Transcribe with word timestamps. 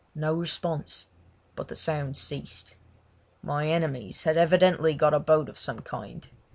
No 0.15 0.33
response; 0.33 1.05
but 1.55 1.67
the 1.67 1.75
sound 1.75 2.17
ceased. 2.17 2.75
My 3.43 3.67
enemies 3.67 4.23
had 4.23 4.35
evidently 4.35 4.95
got 4.95 5.13
a 5.13 5.19
boat 5.19 5.47
of 5.47 5.59
some 5.59 5.81
kind. 5.81 6.27